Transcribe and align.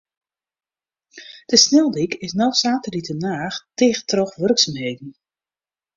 De 1.49 1.57
sneldyk 1.63 2.11
is 2.27 2.33
no 2.39 2.47
saterdeitenacht 2.61 3.65
ticht 3.77 4.03
troch 4.09 4.33
wurksumheden. 4.39 5.09